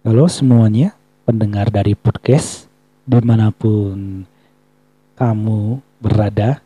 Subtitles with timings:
[0.00, 0.96] Halo semuanya,
[1.28, 2.64] pendengar dari podcast
[3.04, 4.24] di mana pun
[5.12, 6.64] kamu berada.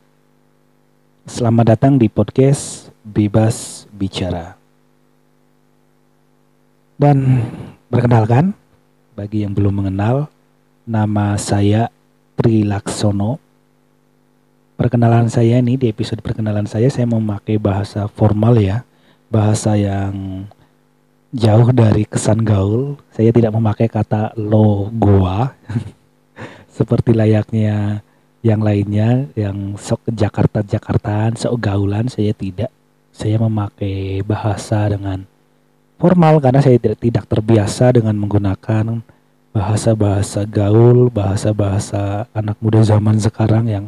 [1.27, 4.55] Selamat datang di podcast Bebas Bicara.
[6.95, 7.43] Dan
[7.91, 8.55] perkenalkan,
[9.19, 10.31] bagi yang belum mengenal,
[10.87, 11.91] nama saya
[12.39, 13.43] Tri Laksono.
[14.79, 18.87] Perkenalan saya ini di episode perkenalan saya saya memakai bahasa formal ya,
[19.27, 20.47] bahasa yang
[21.35, 22.95] jauh dari kesan gaul.
[23.11, 25.51] Saya tidak memakai kata lo gua
[26.79, 28.07] seperti layaknya
[28.47, 32.71] yang lainnya yang sok Jakarta Jakartaan, sok gaulan saya tidak.
[33.15, 35.23] Saya memakai bahasa dengan
[35.99, 39.03] formal karena saya tidak tidak terbiasa dengan menggunakan
[39.55, 43.87] bahasa-bahasa gaul, bahasa-bahasa anak muda zaman sekarang yang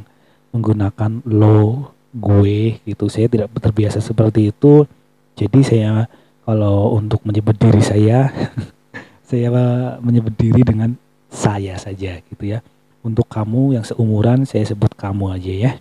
[0.54, 3.10] menggunakan lo, gue gitu.
[3.10, 4.87] Saya tidak terbiasa seperti itu.
[5.34, 6.06] Jadi saya
[6.46, 8.30] kalau untuk menyebut diri saya,
[9.28, 9.50] saya
[9.98, 10.95] menyebut diri dengan
[11.27, 12.62] saya saja gitu ya.
[13.02, 15.73] Untuk kamu yang seumuran saya sebut kamu aja ya.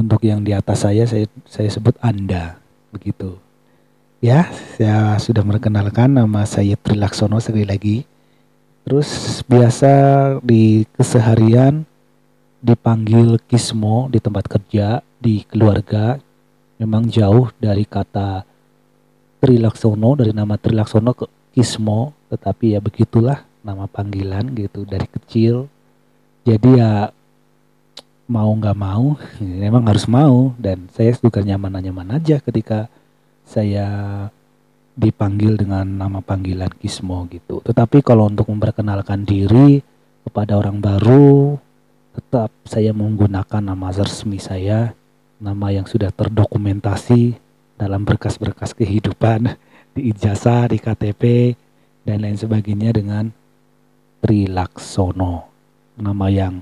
[0.00, 2.56] Untuk yang di atas saya saya saya sebut Anda
[2.88, 3.36] begitu.
[4.24, 7.96] Ya, saya sudah memperkenalkan nama saya Trilaksono sekali lagi.
[8.88, 9.90] Terus biasa
[10.40, 11.84] di keseharian
[12.62, 16.16] dipanggil Kismo di tempat kerja, di keluarga,
[16.78, 18.46] memang jauh dari kata
[19.42, 25.66] Trilaksono, dari nama Trilaksono ke Kismo, tetapi ya begitulah nama panggilan gitu dari kecil.
[26.46, 27.10] Jadi ya
[28.30, 32.86] mau nggak mau, memang harus mau dan saya juga nyaman-nyaman aja ketika
[33.42, 33.86] saya
[34.94, 37.58] dipanggil dengan nama panggilan Kismo gitu.
[37.66, 39.82] Tetapi kalau untuk memperkenalkan diri
[40.22, 41.58] kepada orang baru,
[42.14, 44.94] tetap saya menggunakan nama resmi saya,
[45.42, 47.42] nama yang sudah terdokumentasi
[47.76, 49.56] dalam berkas-berkas kehidupan
[49.92, 51.54] di ijazah, di KTP,
[52.02, 53.30] dan lain sebagainya dengan
[54.22, 55.50] Trilaksono.
[55.98, 56.54] Nama yang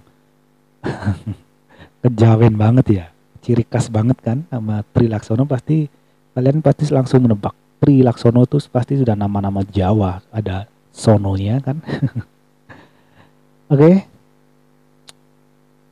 [2.03, 3.07] kejawen banget ya,
[3.45, 5.87] ciri khas banget kan nama Trilaksono pasti
[6.33, 11.81] kalian pasti langsung menebak Trilaksono itu pasti sudah nama-nama Jawa, ada sononya kan.
[13.71, 13.95] Oke, okay,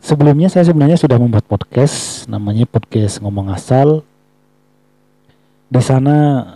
[0.08, 4.00] Sebelumnya saya sebenarnya sudah membuat podcast, namanya podcast ngomong asal.
[5.68, 6.48] Di sana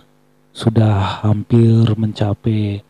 [0.49, 2.81] sudah hampir mencapai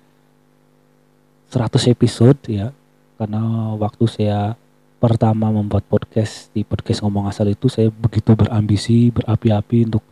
[1.51, 2.71] 100 episode ya.
[3.19, 4.55] Karena waktu saya
[5.03, 10.03] pertama membuat podcast di podcast ngomong asal itu saya begitu berambisi, berapi-api untuk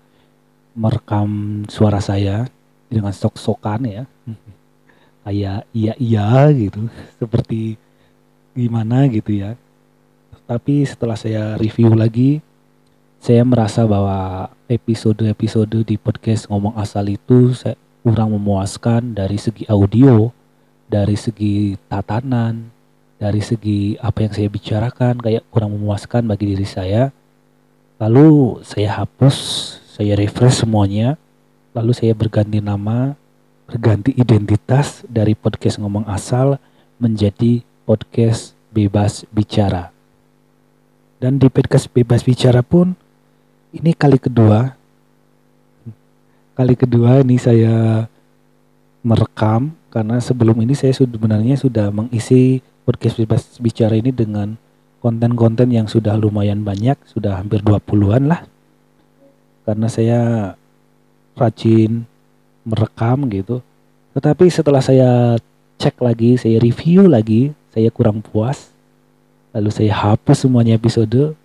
[0.75, 2.43] merekam suara saya
[2.91, 4.03] dengan sok-sokan ya.
[5.23, 6.91] Kayak iya-iya gitu,
[7.23, 7.79] seperti
[8.51, 9.55] gimana gitu ya
[10.51, 12.43] tapi setelah saya review lagi,
[13.21, 20.33] saya merasa bahwa episode-episode di podcast ngomong asal itu saya kurang memuaskan dari segi audio,
[20.89, 22.73] dari segi tatanan,
[23.21, 27.13] dari segi apa yang saya bicarakan kayak kurang memuaskan bagi diri saya.
[28.01, 29.37] Lalu saya hapus,
[29.93, 31.13] saya refresh semuanya,
[31.77, 33.13] lalu saya berganti nama,
[33.69, 36.57] berganti identitas dari podcast ngomong asal
[36.97, 39.93] menjadi podcast bebas bicara.
[41.21, 42.97] Dan di podcast bebas bicara pun
[43.71, 44.75] ini kali kedua.
[46.51, 48.05] Kali kedua ini saya
[49.01, 54.59] merekam karena sebelum ini saya sebenarnya sudah mengisi podcast bebas bicara ini dengan
[55.01, 58.41] konten-konten yang sudah lumayan banyak, sudah hampir 20-an lah.
[59.65, 60.19] Karena saya
[61.33, 62.05] rajin
[62.67, 63.63] merekam gitu.
[64.13, 65.39] Tetapi setelah saya
[65.81, 68.69] cek lagi, saya review lagi, saya kurang puas
[69.51, 71.35] lalu saya hapus semuanya episode,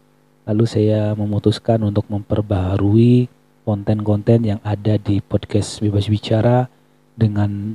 [0.47, 3.27] lalu saya memutuskan untuk memperbaharui
[3.67, 6.71] konten-konten yang ada di podcast Bebas Bicara
[7.19, 7.75] dengan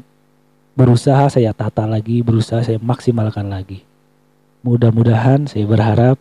[0.72, 3.84] berusaha saya tata lagi, berusaha saya maksimalkan lagi.
[4.64, 6.16] Mudah-mudahan saya berharap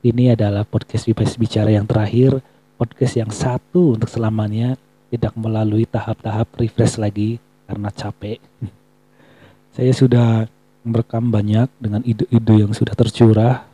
[0.00, 2.40] ini adalah podcast Bebas Bicara yang terakhir,
[2.80, 4.80] podcast yang satu untuk selamanya
[5.12, 7.36] tidak melalui tahap-tahap refresh lagi
[7.68, 8.40] karena capek.
[9.76, 10.48] saya sudah
[10.80, 13.68] merekam banyak dengan ide-ide yang sudah tercurah,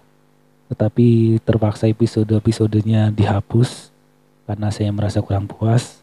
[0.71, 3.91] tetapi terpaksa episode-episodenya dihapus
[4.47, 5.99] karena saya merasa kurang puas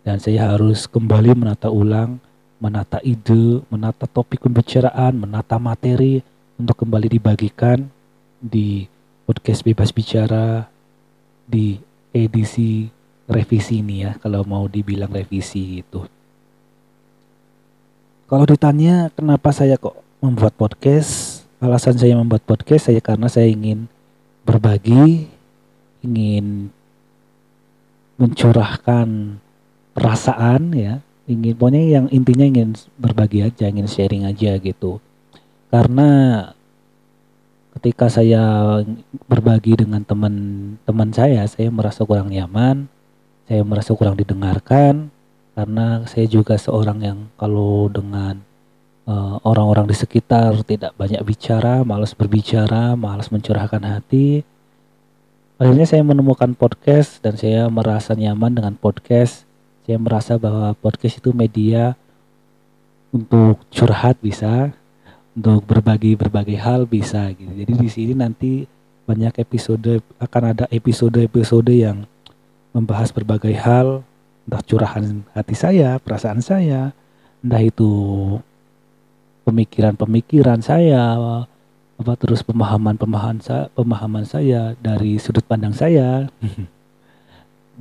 [0.00, 2.16] dan saya harus kembali menata ulang,
[2.56, 6.24] menata ide, menata topik pembicaraan, menata materi
[6.56, 7.84] untuk kembali dibagikan
[8.40, 8.88] di
[9.28, 10.64] podcast bebas bicara
[11.44, 11.76] di
[12.16, 12.88] edisi
[13.28, 16.00] revisi ini ya kalau mau dibilang revisi itu.
[18.26, 21.44] Kalau ditanya kenapa saya kok membuat podcast.
[21.56, 23.88] Alasan saya membuat podcast saya karena saya ingin
[24.46, 25.26] berbagi,
[26.06, 26.70] ingin
[28.16, 29.36] mencurahkan
[29.92, 35.02] perasaan ya, ingin pokoknya yang intinya ingin berbagi aja ingin sharing aja gitu.
[35.68, 36.08] Karena
[37.76, 38.80] ketika saya
[39.28, 42.88] berbagi dengan teman-teman saya saya merasa kurang nyaman
[43.44, 45.12] saya merasa kurang didengarkan
[45.52, 48.40] karena saya juga seorang yang kalau dengan
[49.06, 54.42] eh, orang-orang di sekitar tidak banyak bicara malas berbicara malas mencurahkan hati
[55.56, 59.46] akhirnya saya menemukan podcast dan saya merasa nyaman dengan podcast
[59.86, 61.94] saya merasa bahwa podcast itu media
[63.14, 64.74] untuk curhat bisa,
[65.32, 67.48] untuk berbagi berbagai hal bisa gitu.
[67.48, 68.52] Jadi di sini nanti
[69.06, 72.02] banyak episode akan ada episode-episode yang
[72.74, 74.02] membahas berbagai hal,
[74.44, 76.90] entah curahan hati saya, perasaan saya,
[77.40, 77.90] entah itu
[79.46, 81.14] pemikiran-pemikiran saya,
[81.96, 86.26] apa terus pemahaman-pemahaman saya, pemahaman saya dari sudut pandang saya.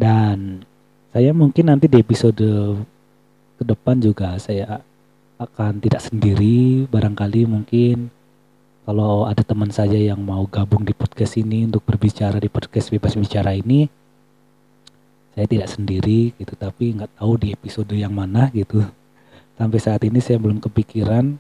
[0.01, 0.61] Dan
[1.09, 2.45] saya mungkin nanti di episode
[3.55, 4.83] ke depan juga saya
[5.39, 8.11] akan tidak sendiri barangkali mungkin
[8.83, 13.15] kalau ada teman saja yang mau gabung di podcast ini untuk berbicara di podcast bebas
[13.15, 13.87] bicara ini
[15.35, 18.83] saya tidak sendiri gitu tapi nggak tahu di episode yang mana gitu
[19.55, 21.35] sampai saat ini saya belum kepikiran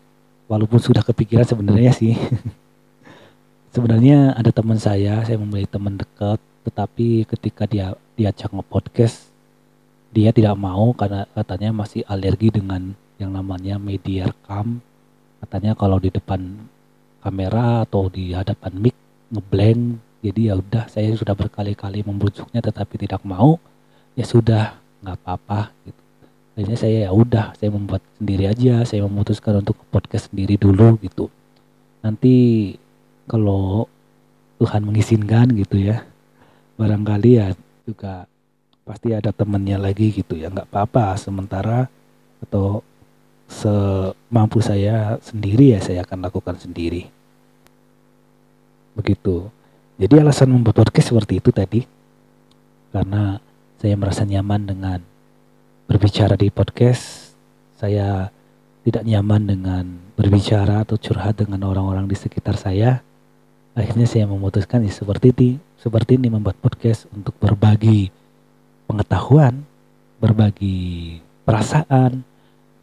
[0.45, 2.13] walaupun sudah kepikiran sebenarnya sih.
[3.75, 9.27] Sebenarnya ada teman saya saya memilih teman dekat tetapi ketika dia diajak nge-podcast
[10.15, 14.79] dia tidak mau karena katanya masih alergi dengan yang namanya media rekam.
[15.43, 16.55] Katanya kalau di depan
[17.19, 18.95] kamera atau di hadapan mic
[19.33, 23.57] ngeblank jadi ya udah saya sudah berkali-kali membujuknya tetapi tidak mau
[24.13, 26.04] ya sudah nggak apa-apa gitu
[26.55, 31.27] akhirnya saya ya udah saya membuat sendiri aja saya memutuskan untuk podcast sendiri dulu gitu.
[31.99, 32.71] Nanti
[33.27, 33.91] kalau
[34.55, 36.07] Tuhan mengizinkan gitu ya
[36.79, 37.51] barangkali ya
[37.83, 38.23] juga
[38.87, 40.47] pasti ada temennya lagi gitu ya.
[40.47, 41.91] Nggak apa-apa sementara
[42.39, 42.79] atau
[43.51, 47.11] semampu saya sendiri ya saya akan lakukan sendiri.
[48.95, 49.51] Begitu.
[49.99, 51.83] Jadi alasan membuat podcast seperti itu tadi
[52.95, 53.43] karena
[53.79, 54.99] saya merasa nyaman dengan
[55.85, 57.33] berbicara di podcast
[57.77, 58.29] saya
[58.85, 59.85] tidak nyaman dengan
[60.17, 63.01] berbicara atau curhat dengan orang-orang di sekitar saya
[63.75, 68.09] akhirnya saya memutuskan ya seperti ini seperti ini membuat podcast untuk berbagi
[68.89, 69.65] pengetahuan,
[70.21, 72.25] berbagi perasaan,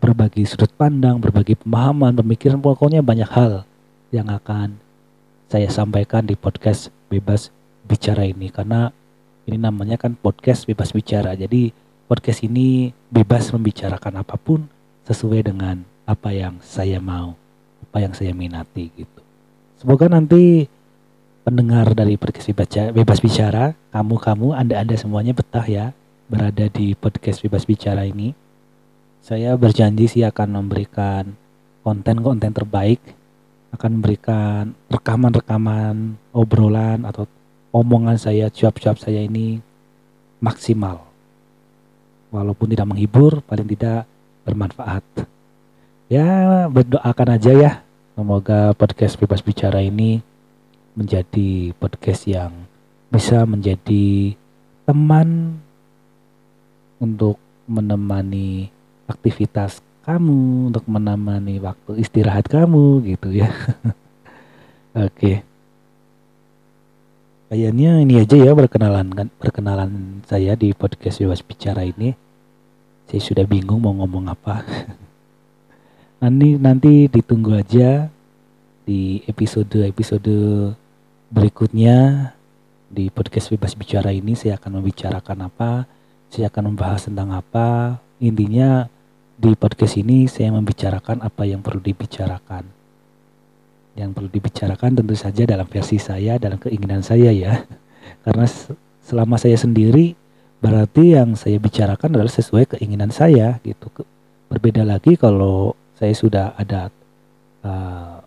[0.03, 3.67] berbagi sudut pandang, berbagi pemahaman, pemikiran, pokoknya banyak hal
[4.11, 4.79] yang akan
[5.51, 7.51] saya sampaikan di podcast bebas
[7.87, 8.95] bicara ini karena
[9.49, 11.35] ini namanya kan podcast bebas bicara.
[11.35, 11.75] Jadi
[12.13, 14.69] podcast ini bebas membicarakan apa pun
[15.09, 17.33] sesuai dengan apa yang saya mau,
[17.89, 19.21] apa yang saya minati gitu.
[19.81, 20.69] Semoga nanti
[21.41, 22.53] pendengar dari podcast
[22.93, 25.97] bebas bicara, kamu-kamu, anda-anda semuanya betah ya
[26.29, 28.37] berada di podcast bebas bicara ini.
[29.25, 31.33] Saya berjanji sih akan memberikan
[31.81, 33.01] konten-konten terbaik,
[33.73, 37.25] akan memberikan rekaman-rekaman obrolan atau
[37.73, 39.65] omongan saya, cuap-cuap saya ini
[40.45, 41.12] maksimal.
[42.33, 44.09] Walaupun tidak menghibur, paling tidak
[44.49, 45.05] bermanfaat.
[46.09, 47.73] Ya, berdoakan aja ya.
[48.17, 50.25] Semoga podcast bebas bicara ini
[50.97, 52.53] menjadi podcast yang
[53.13, 54.33] bisa menjadi
[54.89, 55.61] teman
[56.97, 57.37] untuk
[57.69, 58.73] menemani
[59.05, 63.53] aktivitas kamu, untuk menemani waktu istirahat kamu gitu ya.
[65.07, 65.52] Oke.
[67.53, 72.17] Kayaknya ini aja ya perkenalan kan perkenalan saya di podcast Bebas Bicara ini.
[73.05, 74.65] Saya sudah bingung mau ngomong apa.
[76.25, 78.09] nanti nanti ditunggu aja
[78.89, 80.33] di episode-episode
[81.29, 82.33] berikutnya
[82.89, 85.85] di podcast bebas bicara ini saya akan membicarakan apa,
[86.33, 88.01] saya akan membahas tentang apa.
[88.17, 88.89] Intinya
[89.37, 92.65] di podcast ini saya membicarakan apa yang perlu dibicarakan.
[93.93, 97.65] Yang perlu dibicarakan tentu saja dalam versi saya, dalam keinginan saya ya.
[98.25, 98.47] Karena
[99.05, 100.17] selama saya sendiri
[100.63, 103.91] berarti yang saya bicarakan adalah sesuai keinginan saya gitu.
[104.49, 106.89] Berbeda lagi kalau saya sudah ada
[107.67, 108.23] uh,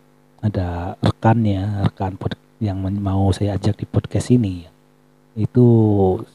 [0.46, 2.14] ada rekannya, rekan
[2.62, 4.76] yang mau saya ajak di podcast ini
[5.36, 5.68] itu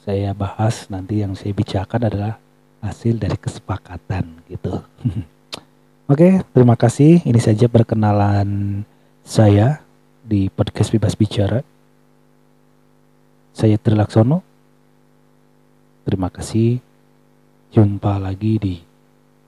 [0.05, 2.33] saya bahas nanti yang saya bicarakan adalah
[2.85, 4.85] hasil dari kesepakatan gitu.
[6.13, 7.25] Oke, terima kasih.
[7.25, 8.83] Ini saja perkenalan
[9.31, 9.79] saya
[10.27, 11.63] di podcast Bebas Bicara.
[13.55, 14.43] Saya Trilaksono.
[16.03, 16.83] Terima kasih.
[17.71, 18.75] Jumpa lagi di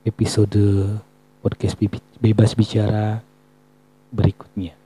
[0.07, 1.03] episode
[1.43, 1.75] podcast
[2.23, 3.19] Bebas Bicara
[4.15, 4.82] berikutnya.